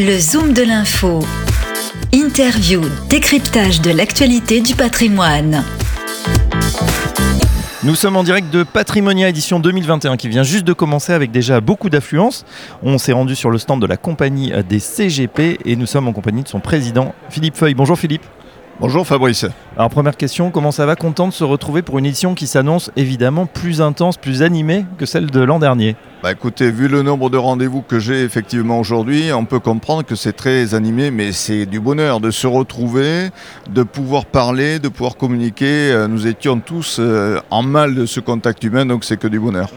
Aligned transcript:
Le 0.00 0.16
Zoom 0.16 0.52
de 0.52 0.62
l'info. 0.62 1.18
Interview, 2.12 2.82
décryptage 3.08 3.80
de 3.80 3.90
l'actualité 3.90 4.60
du 4.60 4.76
patrimoine. 4.76 5.64
Nous 7.82 7.96
sommes 7.96 8.14
en 8.14 8.22
direct 8.22 8.48
de 8.52 8.62
Patrimonia 8.62 9.28
édition 9.28 9.58
2021 9.58 10.16
qui 10.16 10.28
vient 10.28 10.44
juste 10.44 10.64
de 10.64 10.72
commencer 10.72 11.12
avec 11.12 11.32
déjà 11.32 11.60
beaucoup 11.60 11.90
d'affluence. 11.90 12.46
On 12.84 12.96
s'est 12.96 13.10
rendu 13.10 13.34
sur 13.34 13.50
le 13.50 13.58
stand 13.58 13.82
de 13.82 13.86
la 13.86 13.96
compagnie 13.96 14.52
des 14.68 14.78
CGP 14.78 15.58
et 15.64 15.74
nous 15.74 15.86
sommes 15.86 16.06
en 16.06 16.12
compagnie 16.12 16.44
de 16.44 16.48
son 16.48 16.60
président 16.60 17.12
Philippe 17.28 17.56
Feuille. 17.56 17.74
Bonjour 17.74 17.98
Philippe. 17.98 18.22
Bonjour 18.80 19.04
Fabrice. 19.04 19.44
Alors 19.76 19.90
première 19.90 20.16
question, 20.16 20.52
comment 20.52 20.70
ça 20.70 20.86
va 20.86 20.94
Content 20.94 21.26
de 21.26 21.32
se 21.32 21.42
retrouver 21.42 21.82
pour 21.82 21.98
une 21.98 22.06
édition 22.06 22.36
qui 22.36 22.46
s'annonce 22.46 22.92
évidemment 22.94 23.46
plus 23.46 23.82
intense, 23.82 24.16
plus 24.16 24.42
animée 24.42 24.84
que 24.98 25.04
celle 25.04 25.26
de 25.26 25.40
l'an 25.40 25.58
dernier? 25.58 25.96
Bah 26.22 26.30
écoutez, 26.30 26.70
vu 26.70 26.86
le 26.86 27.02
nombre 27.02 27.28
de 27.28 27.36
rendez-vous 27.36 27.82
que 27.82 27.98
j'ai 27.98 28.22
effectivement 28.22 28.78
aujourd'hui, 28.78 29.32
on 29.32 29.46
peut 29.46 29.58
comprendre 29.58 30.04
que 30.04 30.14
c'est 30.14 30.32
très 30.32 30.74
animé, 30.74 31.10
mais 31.10 31.32
c'est 31.32 31.66
du 31.66 31.80
bonheur 31.80 32.20
de 32.20 32.30
se 32.30 32.46
retrouver, 32.46 33.30
de 33.68 33.82
pouvoir 33.82 34.26
parler, 34.26 34.78
de 34.78 34.88
pouvoir 34.88 35.16
communiquer. 35.16 35.90
Euh, 35.90 36.06
nous 36.06 36.28
étions 36.28 36.60
tous 36.60 36.98
euh, 37.00 37.40
en 37.50 37.64
mal 37.64 37.96
de 37.96 38.06
ce 38.06 38.20
contact 38.20 38.62
humain, 38.62 38.86
donc 38.86 39.02
c'est 39.02 39.16
que 39.16 39.28
du 39.28 39.40
bonheur. 39.40 39.70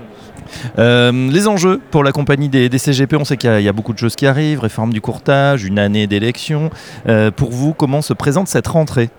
Euh, 0.80 1.30
les 1.32 1.48
enjeux 1.48 1.80
pour 1.92 2.04
la 2.04 2.12
compagnie 2.12 2.50
des, 2.50 2.78
CGP, 2.78 3.16
on 3.16 3.26
sait 3.26 3.38
qu'il 3.38 3.62
y, 3.62 3.68
a 3.68 3.74
beaucoup 3.74 3.94
de 3.94 3.98
choses 3.98 4.16
qui 4.16 4.26
arrivent, 4.26 4.60
réforme 4.60 4.94
du 4.94 5.02
courtage, 5.02 5.64
une 5.64 5.80
année 5.80 6.08
d'élection. 6.08 6.70
Euh, 7.08 7.32
pour 7.32 7.52
vous, 7.52 7.74
comment 7.74 8.02
se 8.02 8.14
présente 8.14 8.48
cette 8.48 8.68
rentrée? 8.68 9.10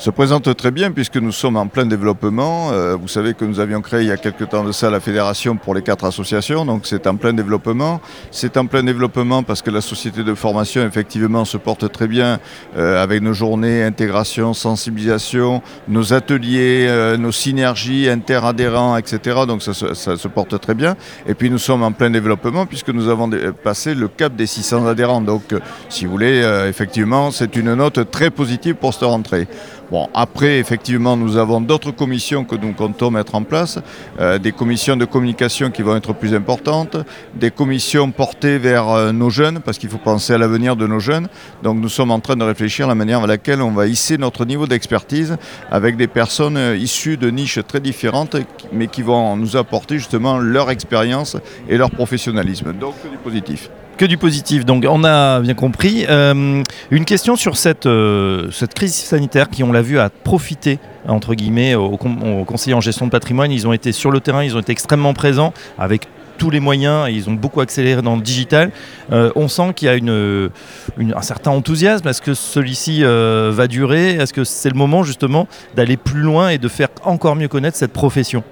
Se 0.00 0.08
présente 0.08 0.56
très 0.56 0.70
bien 0.70 0.92
puisque 0.92 1.18
nous 1.18 1.30
sommes 1.30 1.58
en 1.58 1.66
plein 1.66 1.84
développement. 1.84 2.70
Euh, 2.72 2.96
vous 2.96 3.06
savez 3.06 3.34
que 3.34 3.44
nous 3.44 3.60
avions 3.60 3.82
créé 3.82 4.00
il 4.00 4.06
y 4.06 4.10
a 4.10 4.16
quelques 4.16 4.48
temps 4.48 4.64
de 4.64 4.72
ça 4.72 4.88
la 4.88 4.98
fédération 4.98 5.56
pour 5.56 5.74
les 5.74 5.82
quatre 5.82 6.06
associations, 6.06 6.64
donc 6.64 6.86
c'est 6.86 7.06
en 7.06 7.16
plein 7.16 7.34
développement. 7.34 8.00
C'est 8.30 8.56
en 8.56 8.64
plein 8.64 8.82
développement 8.82 9.42
parce 9.42 9.60
que 9.60 9.70
la 9.70 9.82
société 9.82 10.24
de 10.24 10.32
formation 10.34 10.86
effectivement 10.86 11.44
se 11.44 11.58
porte 11.58 11.92
très 11.92 12.08
bien 12.08 12.40
euh, 12.78 13.02
avec 13.02 13.20
nos 13.20 13.34
journées 13.34 13.82
intégration, 13.82 14.54
sensibilisation, 14.54 15.60
nos 15.86 16.14
ateliers, 16.14 16.86
euh, 16.88 17.18
nos 17.18 17.32
synergies 17.32 18.08
interadhérents, 18.08 18.96
etc. 18.96 19.40
Donc 19.46 19.60
ça, 19.60 19.74
ça, 19.74 20.16
se 20.16 20.28
porte 20.28 20.58
très 20.62 20.74
bien. 20.74 20.96
Et 21.26 21.34
puis 21.34 21.50
nous 21.50 21.58
sommes 21.58 21.82
en 21.82 21.92
plein 21.92 22.08
développement 22.08 22.64
puisque 22.64 22.88
nous 22.88 23.08
avons 23.08 23.28
passé 23.62 23.94
le 23.94 24.08
cap 24.08 24.34
des 24.34 24.46
600 24.46 24.86
adhérents. 24.86 25.20
Donc 25.20 25.54
si 25.90 26.06
vous 26.06 26.12
voulez, 26.12 26.40
effectivement, 26.66 27.30
c'est 27.30 27.54
une 27.54 27.74
note 27.74 28.10
très 28.10 28.30
positive 28.30 28.76
pour 28.76 28.94
cette 28.94 29.02
rentrée. 29.02 29.46
Bon, 29.90 30.08
après, 30.14 30.60
effectivement, 30.60 31.16
nous 31.16 31.36
avons 31.36 31.60
d'autres 31.60 31.90
commissions 31.90 32.44
que 32.44 32.54
nous 32.54 32.72
comptons 32.74 33.10
mettre 33.10 33.34
en 33.34 33.42
place, 33.42 33.80
euh, 34.20 34.38
des 34.38 34.52
commissions 34.52 34.96
de 34.96 35.04
communication 35.04 35.72
qui 35.72 35.82
vont 35.82 35.96
être 35.96 36.12
plus 36.12 36.32
importantes, 36.32 36.96
des 37.34 37.50
commissions 37.50 38.12
portées 38.12 38.58
vers 38.58 38.88
euh, 38.88 39.10
nos 39.10 39.30
jeunes, 39.30 39.58
parce 39.58 39.78
qu'il 39.78 39.88
faut 39.88 39.98
penser 39.98 40.32
à 40.32 40.38
l'avenir 40.38 40.76
de 40.76 40.86
nos 40.86 41.00
jeunes. 41.00 41.26
Donc 41.64 41.78
nous 41.78 41.88
sommes 41.88 42.12
en 42.12 42.20
train 42.20 42.36
de 42.36 42.44
réfléchir 42.44 42.84
à 42.86 42.88
la 42.90 42.94
manière 42.94 43.18
avec 43.18 43.30
laquelle 43.30 43.62
on 43.62 43.72
va 43.72 43.88
hisser 43.88 44.16
notre 44.16 44.44
niveau 44.44 44.68
d'expertise 44.68 45.36
avec 45.72 45.96
des 45.96 46.06
personnes 46.06 46.56
euh, 46.56 46.76
issues 46.76 47.16
de 47.16 47.28
niches 47.28 47.58
très 47.66 47.80
différentes, 47.80 48.36
mais 48.72 48.86
qui 48.86 49.02
vont 49.02 49.36
nous 49.36 49.56
apporter 49.56 49.98
justement 49.98 50.38
leur 50.38 50.70
expérience 50.70 51.36
et 51.68 51.76
leur 51.76 51.90
professionnalisme. 51.90 52.72
Donc 52.74 52.94
du 53.10 53.16
positif 53.16 53.70
que 54.00 54.06
du 54.06 54.16
positif. 54.16 54.64
Donc 54.64 54.86
on 54.88 55.04
a 55.04 55.40
bien 55.40 55.52
compris. 55.52 56.06
Euh, 56.08 56.62
une 56.90 57.04
question 57.04 57.36
sur 57.36 57.58
cette, 57.58 57.84
euh, 57.84 58.50
cette 58.50 58.72
crise 58.72 58.94
sanitaire 58.94 59.50
qui, 59.50 59.62
on 59.62 59.72
l'a 59.72 59.82
vu, 59.82 59.98
a 59.98 60.08
profité 60.08 60.78
entre 61.06 61.34
guillemets 61.34 61.74
aux, 61.74 61.98
conseillers 61.98 62.72
en 62.72 62.80
gestion 62.80 63.04
de 63.04 63.10
patrimoine. 63.10 63.52
Ils 63.52 63.68
ont 63.68 63.74
été 63.74 63.92
sur 63.92 64.10
le 64.10 64.20
terrain, 64.20 64.42
ils 64.42 64.56
ont 64.56 64.60
été 64.60 64.72
extrêmement 64.72 65.12
présents 65.12 65.52
avec 65.78 66.08
tous 66.38 66.48
les 66.48 66.60
moyens 66.60 67.10
ils 67.10 67.28
ont 67.28 67.34
beaucoup 67.34 67.60
accéléré 67.60 68.00
dans 68.00 68.16
le 68.16 68.22
digital. 68.22 68.70
Euh, 69.12 69.30
on 69.36 69.48
sent 69.48 69.74
qu'il 69.76 69.88
y 69.88 69.90
a 69.90 71.16
un 71.18 71.22
certain 71.22 71.50
enthousiasme. 71.50 72.08
Est-ce 72.08 72.22
que 72.22 72.32
celui-ci 72.32 73.02
va 73.02 73.66
durer? 73.66 74.12
Est-ce 74.12 74.32
que 74.32 74.44
c'est 74.44 74.70
le 74.70 74.78
moment 74.78 75.02
justement 75.02 75.46
d'aller 75.76 75.98
plus 75.98 76.22
loin 76.22 76.48
et 76.48 76.56
de 76.56 76.68
faire 76.68 76.88
encore 77.04 77.36
mieux 77.36 77.48
connaître 77.48 77.76
cette 77.76 77.92
profession? 77.92 78.42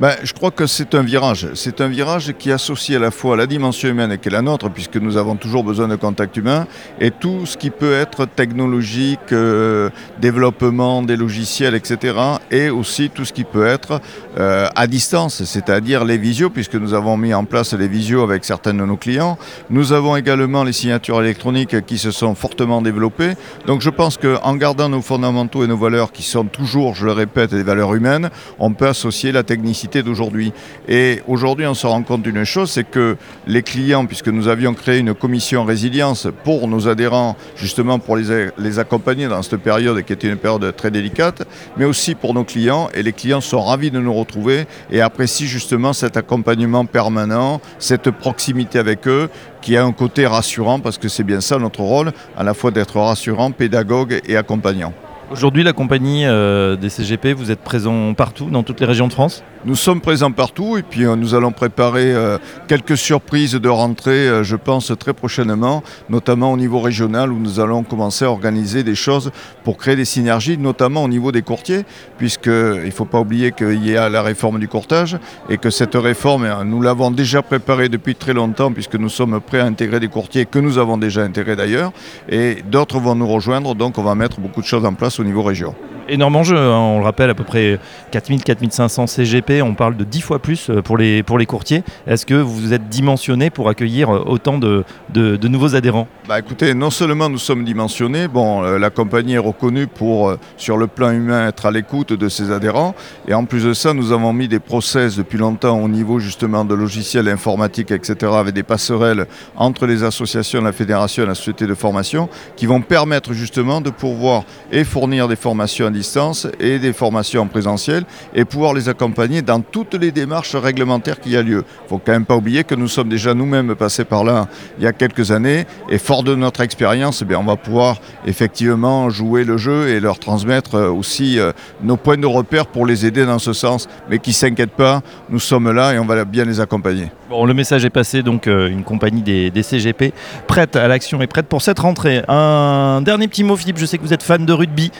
Ben, 0.00 0.14
je 0.22 0.32
crois 0.32 0.50
que 0.50 0.66
c'est 0.66 0.94
un 0.94 1.02
virage. 1.02 1.48
C'est 1.54 1.80
un 1.80 1.88
virage 1.88 2.34
qui 2.38 2.50
associe 2.50 2.96
à 2.96 3.00
la 3.00 3.10
fois 3.10 3.36
la 3.36 3.46
dimension 3.46 3.88
humaine 3.88 4.18
qui 4.18 4.28
est 4.28 4.32
la 4.32 4.42
nôtre, 4.42 4.68
puisque 4.70 4.96
nous 4.96 5.16
avons 5.16 5.36
toujours 5.36 5.62
besoin 5.62 5.86
de 5.86 5.96
contact 5.96 6.36
humain, 6.36 6.66
et 7.00 7.10
tout 7.10 7.46
ce 7.46 7.56
qui 7.56 7.70
peut 7.70 7.92
être 7.92 8.26
technologique, 8.26 9.32
euh, 9.32 9.90
développement 10.20 11.02
des 11.02 11.16
logiciels, 11.16 11.74
etc. 11.74 12.16
Et 12.50 12.70
aussi 12.70 13.10
tout 13.10 13.24
ce 13.24 13.32
qui 13.32 13.44
peut 13.44 13.66
être 13.66 14.00
euh, 14.38 14.68
à 14.74 14.86
distance, 14.86 15.44
c'est-à-dire 15.44 16.04
les 16.04 16.18
visios, 16.18 16.50
puisque 16.50 16.74
nous 16.74 16.94
avons 16.94 17.16
mis 17.16 17.32
en 17.32 17.44
place 17.44 17.72
les 17.74 17.88
visios 17.88 18.22
avec 18.22 18.44
certains 18.44 18.74
de 18.74 18.84
nos 18.84 18.96
clients. 18.96 19.38
Nous 19.70 19.92
avons 19.92 20.16
également 20.16 20.64
les 20.64 20.72
signatures 20.72 21.22
électroniques 21.22 21.86
qui 21.86 21.98
se 21.98 22.10
sont 22.10 22.34
fortement 22.34 22.82
développées. 22.82 23.34
Donc 23.66 23.80
je 23.80 23.90
pense 23.90 24.16
qu'en 24.16 24.56
gardant 24.56 24.88
nos 24.88 25.02
fondamentaux 25.02 25.62
et 25.62 25.68
nos 25.68 25.76
valeurs 25.76 26.10
qui 26.10 26.22
sont 26.22 26.46
toujours, 26.46 26.94
je 26.94 27.06
le 27.06 27.12
répète, 27.12 27.54
des 27.54 27.62
valeurs 27.62 27.94
humaines, 27.94 28.30
on 28.58 28.72
peut 28.72 28.88
associer 28.88 29.30
la 29.30 29.42
technicité 29.42 29.73
d'aujourd'hui. 30.02 30.52
Et 30.88 31.22
aujourd'hui, 31.26 31.66
on 31.66 31.74
se 31.74 31.86
rend 31.86 32.02
compte 32.02 32.22
d'une 32.22 32.44
chose, 32.44 32.70
c'est 32.70 32.88
que 32.88 33.16
les 33.46 33.62
clients, 33.62 34.06
puisque 34.06 34.28
nous 34.28 34.48
avions 34.48 34.74
créé 34.74 34.98
une 34.98 35.14
commission 35.14 35.64
résilience 35.64 36.28
pour 36.44 36.68
nos 36.68 36.88
adhérents, 36.88 37.36
justement 37.56 37.98
pour 37.98 38.16
les, 38.16 38.48
les 38.58 38.78
accompagner 38.78 39.28
dans 39.28 39.42
cette 39.42 39.60
période 39.60 40.02
qui 40.02 40.12
était 40.12 40.28
une 40.28 40.36
période 40.36 40.74
très 40.76 40.90
délicate, 40.90 41.46
mais 41.76 41.84
aussi 41.84 42.14
pour 42.14 42.34
nos 42.34 42.44
clients, 42.44 42.88
et 42.94 43.02
les 43.02 43.12
clients 43.12 43.40
sont 43.40 43.62
ravis 43.62 43.90
de 43.90 43.98
nous 43.98 44.14
retrouver 44.14 44.66
et 44.90 45.00
apprécient 45.00 45.46
justement 45.46 45.92
cet 45.92 46.16
accompagnement 46.16 46.86
permanent, 46.86 47.60
cette 47.78 48.10
proximité 48.10 48.78
avec 48.78 49.06
eux, 49.06 49.28
qui 49.60 49.76
a 49.76 49.84
un 49.84 49.92
côté 49.92 50.26
rassurant, 50.26 50.78
parce 50.80 50.98
que 50.98 51.08
c'est 51.08 51.24
bien 51.24 51.40
ça 51.40 51.58
notre 51.58 51.80
rôle, 51.80 52.12
à 52.36 52.42
la 52.44 52.54
fois 52.54 52.70
d'être 52.70 52.98
rassurant, 52.98 53.50
pédagogue 53.50 54.20
et 54.26 54.36
accompagnant. 54.36 54.92
Aujourd'hui, 55.30 55.62
la 55.62 55.72
compagnie 55.72 56.26
euh, 56.26 56.76
des 56.76 56.90
CGP, 56.90 57.32
vous 57.32 57.50
êtes 57.50 57.60
présent 57.60 58.12
partout, 58.12 58.50
dans 58.50 58.62
toutes 58.62 58.80
les 58.80 58.86
régions 58.86 59.08
de 59.08 59.12
France? 59.12 59.42
Nous 59.66 59.76
sommes 59.76 60.02
présents 60.02 60.30
partout 60.30 60.76
et 60.76 60.82
puis 60.82 61.06
euh, 61.06 61.16
nous 61.16 61.34
allons 61.34 61.50
préparer 61.50 62.12
euh, 62.14 62.36
quelques 62.68 62.98
surprises 62.98 63.54
de 63.54 63.68
rentrée, 63.70 64.44
je 64.44 64.56
pense, 64.56 64.92
très 64.98 65.14
prochainement, 65.14 65.82
notamment 66.10 66.52
au 66.52 66.58
niveau 66.58 66.80
régional 66.80 67.32
où 67.32 67.38
nous 67.38 67.60
allons 67.60 67.82
commencer 67.82 68.26
à 68.26 68.30
organiser 68.30 68.82
des 68.82 68.94
choses 68.94 69.30
pour 69.64 69.78
créer 69.78 69.96
des 69.96 70.04
synergies, 70.04 70.58
notamment 70.58 71.02
au 71.02 71.08
niveau 71.08 71.32
des 71.32 71.40
courtiers, 71.40 71.84
puisqu'il 72.18 72.52
ne 72.84 72.90
faut 72.90 73.06
pas 73.06 73.20
oublier 73.20 73.52
qu'il 73.52 73.82
y 73.88 73.96
a 73.96 74.10
la 74.10 74.20
réforme 74.20 74.58
du 74.58 74.68
courtage 74.68 75.16
et 75.48 75.56
que 75.56 75.70
cette 75.70 75.94
réforme, 75.94 76.46
nous 76.64 76.82
l'avons 76.82 77.10
déjà 77.10 77.40
préparée 77.40 77.88
depuis 77.88 78.16
très 78.16 78.34
longtemps 78.34 78.70
puisque 78.70 78.96
nous 78.96 79.08
sommes 79.08 79.40
prêts 79.40 79.60
à 79.60 79.64
intégrer 79.64 79.98
des 79.98 80.08
courtiers 80.08 80.44
que 80.44 80.58
nous 80.58 80.76
avons 80.76 80.98
déjà 80.98 81.22
intégrés 81.22 81.56
d'ailleurs 81.56 81.92
et 82.28 82.58
d'autres 82.70 83.00
vont 83.00 83.14
nous 83.14 83.28
rejoindre, 83.28 83.74
donc 83.74 83.96
on 83.96 84.02
va 84.02 84.14
mettre 84.14 84.40
beaucoup 84.40 84.60
de 84.60 84.66
choses 84.66 84.84
en 84.84 84.92
place 84.92 85.18
au 85.18 85.24
niveau 85.24 85.42
région. 85.42 85.74
Énorme 86.06 86.36
enjeu, 86.36 86.56
hein. 86.56 86.76
on 86.76 86.98
le 86.98 87.04
rappelle, 87.04 87.30
à 87.30 87.34
peu 87.34 87.44
près 87.44 87.78
4000-4500 88.12 89.06
CGP, 89.06 89.62
on 89.62 89.74
parle 89.74 89.96
de 89.96 90.04
10 90.04 90.20
fois 90.20 90.38
plus 90.38 90.68
euh, 90.68 90.82
pour 90.82 90.98
les, 90.98 91.22
pour 91.22 91.38
les 91.38 91.46
courtiers. 91.46 91.82
Est-ce 92.06 92.26
que 92.26 92.34
vous 92.34 92.74
êtes 92.74 92.90
dimensionné 92.90 93.48
pour 93.48 93.70
accueillir 93.70 94.14
euh, 94.14 94.22
autant 94.26 94.58
de, 94.58 94.84
de, 95.14 95.48
nouveaux 95.48 95.74
adhérents? 95.74 96.06
Bah 96.28 96.38
Écoutez, 96.38 96.74
non 96.74 96.90
seulement 96.90 97.30
nous 97.30 97.38
sommes 97.38 97.64
dimensionnés, 97.64 98.28
bon, 98.28 98.62
euh, 98.64 98.78
la 98.78 98.90
compagnie 98.90 99.34
est 99.34 99.38
reconnue 99.38 99.86
pour, 99.86 100.36
sur 100.58 100.76
le 100.76 100.88
plan 100.88 101.10
humain, 101.10 101.48
être 101.48 101.64
à 101.64 101.70
l'écoute 101.70 102.12
de 102.12 102.28
ses 102.28 102.50
adhérents, 102.50 102.94
et 103.26 103.32
en 103.32 103.46
plus 103.46 103.64
de 103.64 103.72
ça, 103.72 103.94
nous 103.94 104.12
avons 104.12 104.34
mis 104.34 104.46
des 104.46 104.60
process 104.60 105.16
depuis 105.16 105.38
longtemps 105.38 105.80
au 105.80 105.88
niveau 105.88 106.18
justement 106.18 106.66
de 106.66 106.74
logiciels 106.74 107.28
informatiques, 107.28 107.92
etc., 107.92 108.32
avec 108.34 108.52
des 108.52 108.62
passerelles 108.62 109.26
entre 109.56 109.86
les 109.86 110.02
associations, 110.02 110.60
la 110.60 110.72
fédération 110.72 111.22
et 111.22 111.26
la 111.26 111.34
société 111.34 111.66
de 111.66 111.74
formation, 111.74 112.28
qui 112.56 112.66
vont 112.66 112.82
permettre 112.82 113.32
justement 113.32 113.80
de 113.80 113.88
pouvoir 113.88 114.42
et 114.70 114.84
fournir 114.84 115.28
des 115.28 115.36
formations 115.36 115.93
distance 115.94 116.46
et 116.60 116.78
des 116.78 116.92
formations 116.92 117.42
en 117.42 117.46
présentiel 117.46 118.04
et 118.34 118.44
pouvoir 118.44 118.74
les 118.74 118.88
accompagner 118.88 119.40
dans 119.40 119.60
toutes 119.60 119.94
les 119.94 120.12
démarches 120.12 120.54
réglementaires 120.56 121.20
qui 121.20 121.36
a 121.36 121.42
lieu. 121.42 121.64
Il 121.80 121.84
ne 121.84 121.88
faut 121.88 121.98
quand 122.04 122.12
même 122.12 122.26
pas 122.26 122.36
oublier 122.36 122.64
que 122.64 122.74
nous 122.74 122.88
sommes 122.88 123.08
déjà 123.08 123.32
nous-mêmes 123.32 123.74
passés 123.74 124.04
par 124.04 124.24
là 124.24 124.48
il 124.78 124.84
y 124.84 124.86
a 124.86 124.92
quelques 124.92 125.30
années 125.30 125.66
et 125.88 125.98
fort 125.98 126.22
de 126.22 126.34
notre 126.34 126.60
expérience, 126.60 127.24
eh 127.28 127.34
on 127.36 127.44
va 127.44 127.56
pouvoir 127.56 127.96
effectivement 128.26 129.10
jouer 129.10 129.44
le 129.44 129.56
jeu 129.56 129.88
et 129.88 130.00
leur 130.00 130.18
transmettre 130.18 130.74
euh, 130.74 130.90
aussi 130.90 131.38
euh, 131.38 131.52
nos 131.82 131.96
points 131.96 132.16
de 132.16 132.26
repère 132.26 132.66
pour 132.66 132.86
les 132.86 133.06
aider 133.06 133.24
dans 133.26 133.38
ce 133.38 133.52
sens. 133.52 133.88
Mais 134.10 134.18
qui 134.18 134.32
s'inquiètent 134.32 134.70
pas, 134.70 135.02
nous 135.30 135.38
sommes 135.38 135.70
là 135.70 135.94
et 135.94 135.98
on 135.98 136.04
va 136.04 136.24
bien 136.24 136.44
les 136.44 136.60
accompagner. 136.60 137.10
Bon, 137.30 137.46
le 137.46 137.54
message 137.54 137.84
est 137.84 137.90
passé, 137.90 138.22
donc 138.22 138.46
euh, 138.46 138.68
une 138.68 138.84
compagnie 138.84 139.22
des, 139.22 139.62
CGP 139.62 140.12
prête 140.46 140.76
à 140.76 140.88
l'action 140.88 141.22
et 141.22 141.26
prête 141.26 141.46
pour 141.46 141.62
cette 141.62 141.78
rentrée. 141.78 142.22
Un 142.28 143.00
dernier 143.02 143.28
petit 143.28 143.44
mot, 143.44 143.56
Philippe, 143.56 143.78
je 143.78 143.86
sais 143.86 143.96
que 143.96 144.02
vous 144.02 144.12
êtes 144.12 144.22
fan 144.22 144.44
de 144.44 144.52
rugby. 144.52 144.90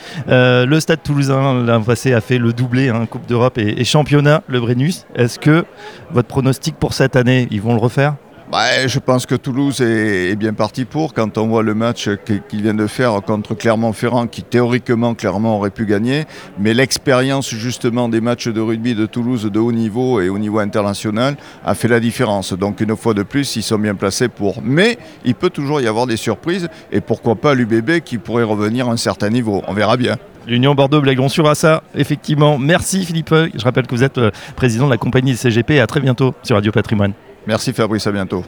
Stade 0.85 1.01
Toulousain, 1.01 1.63
l'an 1.63 1.81
passé, 1.81 2.13
a 2.13 2.21
fait 2.21 2.37
le 2.37 2.53
doublé, 2.53 2.89
hein, 2.89 3.07
Coupe 3.07 3.25
d'Europe 3.25 3.57
et, 3.57 3.83
championnat, 3.83 4.43
le 4.47 4.59
Brennus. 4.59 5.07
Est-ce 5.15 5.39
que 5.39 5.65
votre 6.11 6.27
pronostic 6.27 6.75
pour 6.75 6.93
cette 6.93 7.15
année, 7.15 7.47
ils 7.49 7.59
vont 7.59 7.73
le 7.73 7.79
refaire? 7.79 8.17
Bah, 8.51 8.85
Je 8.85 8.99
pense 8.99 9.25
que 9.25 9.33
Toulouse 9.33 9.81
est, 9.81 10.35
bien 10.35 10.53
parti 10.53 10.85
pour. 10.85 11.15
Quand 11.15 11.39
on 11.39 11.47
voit 11.47 11.63
le 11.63 11.73
match 11.73 12.07
qu'il 12.47 12.61
vient 12.61 12.75
de 12.75 12.85
faire 12.85 13.19
contre 13.23 13.55
Clermont-Ferrand, 13.55 14.27
qui 14.27 14.43
théoriquement, 14.43 15.15
clairement, 15.15 15.57
aurait 15.57 15.71
pu 15.71 15.87
gagner, 15.87 16.25
mais 16.59 16.75
l'expérience 16.75 17.49
justement 17.49 18.07
des 18.07 18.21
matchs 18.21 18.49
de 18.49 18.61
rugby 18.61 18.93
de 18.93 19.07
Toulouse 19.07 19.49
de 19.51 19.59
haut 19.59 19.71
niveau 19.71 20.21
et 20.21 20.29
au 20.29 20.37
niveau 20.37 20.59
international 20.59 21.35
a 21.65 21.73
fait 21.73 21.87
la 21.87 21.99
différence. 21.99 22.53
Donc 22.53 22.79
une 22.79 22.95
fois 22.95 23.15
de 23.15 23.23
plus, 23.23 23.55
ils 23.55 23.63
sont 23.63 23.79
bien 23.79 23.95
placés 23.95 24.27
pour. 24.27 24.61
Mais 24.63 24.99
il 25.23 25.33
peut 25.33 25.49
toujours 25.49 25.81
y 25.81 25.87
avoir 25.87 26.05
des 26.05 26.17
surprises 26.17 26.69
et 26.91 27.01
pourquoi 27.01 27.33
pas 27.33 27.55
l'UBB 27.55 28.01
qui 28.01 28.19
pourrait 28.19 28.43
revenir 28.43 28.87
à 28.87 28.91
un 28.91 28.97
certain 28.97 29.31
niveau. 29.31 29.63
On 29.67 29.73
verra 29.73 29.97
bien. 29.97 30.17
L'Union 30.47 30.75
Bordeaux-Blagon 30.75 31.29
sur 31.29 31.55
ça, 31.55 31.83
effectivement. 31.95 32.57
Merci 32.57 33.05
Philippe. 33.05 33.33
Je 33.33 33.63
rappelle 33.63 33.87
que 33.87 33.95
vous 33.95 34.03
êtes 34.03 34.17
euh, 34.17 34.31
président 34.55 34.85
de 34.85 34.91
la 34.91 34.97
compagnie 34.97 35.35
CGP 35.35 35.75
et 35.75 35.79
à 35.79 35.87
très 35.87 35.99
bientôt 35.99 36.33
sur 36.43 36.55
Radio 36.55 36.71
Patrimoine. 36.71 37.13
Merci 37.47 37.73
Fabrice, 37.73 38.05
à 38.07 38.11
bientôt. 38.11 38.43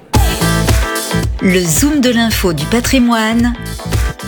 Le 1.41 1.59
Zoom 1.59 2.01
de 2.01 2.09
l'info 2.09 2.53
du 2.53 2.65
patrimoine, 2.65 3.53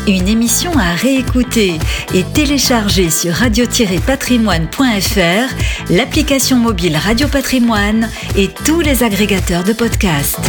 une 0.07 0.27
émission 0.27 0.71
à 0.77 0.93
réécouter 0.93 1.79
et 2.13 2.23
télécharger 2.23 3.09
sur 3.09 3.33
radio-patrimoine.fr, 3.33 5.89
l'application 5.89 6.57
mobile 6.57 6.97
Radio 6.97 7.27
Patrimoine 7.27 8.09
et 8.37 8.49
tous 8.65 8.81
les 8.81 9.03
agrégateurs 9.03 9.63
de 9.63 9.73
podcasts. 9.73 10.39